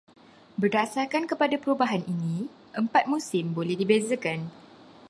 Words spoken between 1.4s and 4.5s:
perubahan ini, empat musim boleh dibezakan.